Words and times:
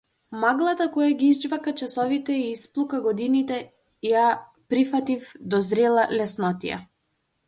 Маглата 0.43 0.85
која 0.93 1.07
ги 1.17 1.27
изџвака 1.33 1.73
часовите 1.81 2.37
и 2.43 2.47
исплука 2.53 3.01
годините 3.07 3.59
ја 4.13 4.23
прифатив 4.75 5.29
до 5.55 5.61
зрела 5.69 6.07
леснотија. 6.21 6.81